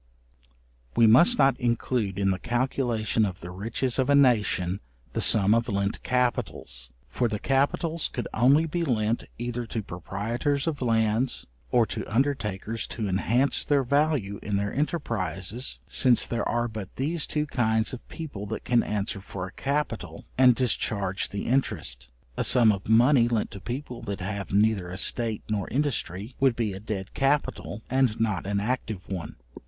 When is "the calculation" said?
2.31-3.23